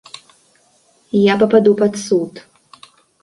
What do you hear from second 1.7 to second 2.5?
пад суд.